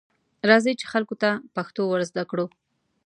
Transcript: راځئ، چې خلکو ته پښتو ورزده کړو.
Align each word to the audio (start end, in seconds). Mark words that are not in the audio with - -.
راځئ، 0.49 0.73
چې 0.79 0.85
خلکو 0.93 1.15
ته 1.21 1.29
پښتو 1.55 1.81
ورزده 1.87 2.23
کړو. 2.31 2.45